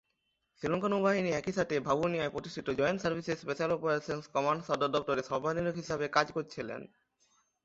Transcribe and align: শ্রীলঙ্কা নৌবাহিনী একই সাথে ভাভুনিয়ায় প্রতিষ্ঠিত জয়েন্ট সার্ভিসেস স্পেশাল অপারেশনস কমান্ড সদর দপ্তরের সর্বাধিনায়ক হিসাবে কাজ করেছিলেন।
শ্রীলঙ্কা 0.61 0.89
নৌবাহিনী 0.89 1.29
একই 1.31 1.53
সাথে 1.57 1.75
ভাভুনিয়ায় 1.79 2.33
প্রতিষ্ঠিত 2.33 2.67
জয়েন্ট 2.79 2.99
সার্ভিসেস 3.01 3.37
স্পেশাল 3.41 3.69
অপারেশনস 3.73 4.25
কমান্ড 4.35 4.61
সদর 4.67 4.89
দপ্তরের 4.95 5.27
সর্বাধিনায়ক 5.29 5.77
হিসাবে 5.81 6.05
কাজ 6.15 6.27
করেছিলেন। 6.31 6.81